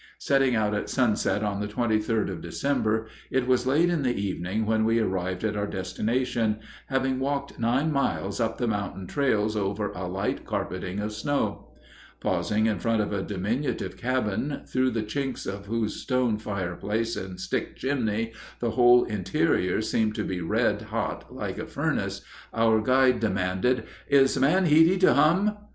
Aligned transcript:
Setting 0.17 0.55
out 0.55 0.73
at 0.73 0.89
sunset 0.89 1.43
on 1.43 1.59
the 1.61 1.67
23d 1.67 2.27
of 2.31 2.41
December, 2.41 3.05
it 3.29 3.45
was 3.45 3.67
late 3.67 3.87
in 3.87 4.01
the 4.01 4.15
evening 4.19 4.65
when 4.65 4.83
we 4.83 4.97
arrived 4.99 5.43
at 5.43 5.55
our 5.55 5.67
destination, 5.67 6.57
having 6.87 7.19
walked 7.19 7.59
nine 7.59 7.91
miles 7.91 8.39
up 8.39 8.57
the 8.57 8.65
mountain 8.65 9.05
trails 9.05 9.55
over 9.55 9.91
a 9.91 10.07
light 10.07 10.43
carpeting 10.43 10.99
of 10.99 11.13
snow. 11.13 11.69
Pausing 12.19 12.65
in 12.65 12.79
front 12.79 12.99
of 12.99 13.13
a 13.13 13.21
diminutive 13.21 13.95
cabin, 13.95 14.63
through 14.65 14.89
the 14.89 15.03
chinks 15.03 15.45
of 15.45 15.67
whose 15.67 15.97
stone 16.01 16.39
fireplace 16.39 17.15
and 17.15 17.39
stick 17.39 17.75
chimney 17.75 18.33
the 18.59 18.71
whole 18.71 19.03
interior 19.03 19.81
seemed 19.83 20.15
to 20.15 20.23
be 20.23 20.41
red 20.41 20.81
hot 20.81 21.31
like 21.31 21.59
a 21.59 21.67
furnace, 21.67 22.21
our 22.55 22.81
guide 22.81 23.19
demanded, 23.19 23.83
"Is 24.09 24.35
Man 24.39 24.65
Heady 24.65 24.97
to 24.97 25.13
hum?" 25.13 25.57